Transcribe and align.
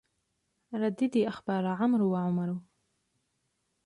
رددي 0.73 1.27
أخبار 1.27 1.65
عمرو 1.65 2.11
وعمر 2.13 2.59